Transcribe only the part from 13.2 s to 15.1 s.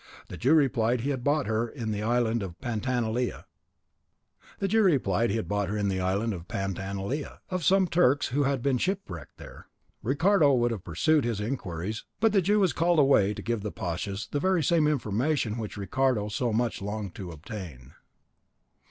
to give the pashas the very same